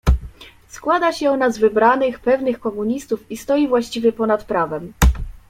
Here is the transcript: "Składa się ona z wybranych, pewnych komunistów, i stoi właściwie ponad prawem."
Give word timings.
"Składa 0.69 1.11
się 1.11 1.29
ona 1.31 1.49
z 1.51 1.57
wybranych, 1.57 2.19
pewnych 2.19 2.59
komunistów, 2.59 3.31
i 3.31 3.37
stoi 3.37 3.67
właściwie 3.67 4.11
ponad 4.13 4.43
prawem." 4.43 4.93